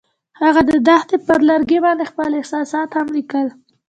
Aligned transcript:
هغوی 0.41 0.63
د 0.69 0.71
دښته 0.87 1.17
پر 1.27 1.39
لرګي 1.49 1.79
باندې 1.85 2.09
خپل 2.11 2.29
احساسات 2.39 2.89
هم 2.97 3.07
لیکل. 3.15 3.47